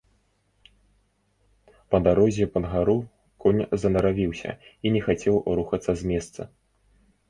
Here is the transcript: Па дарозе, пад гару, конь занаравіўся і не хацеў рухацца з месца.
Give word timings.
Па 1.91 1.97
дарозе, 2.09 2.49
пад 2.57 2.65
гару, 2.73 2.97
конь 3.45 3.63
занаравіўся 3.85 4.49
і 4.85 4.99
не 5.01 5.07
хацеў 5.09 5.35
рухацца 5.57 5.91
з 6.05 6.15
месца. 6.15 6.53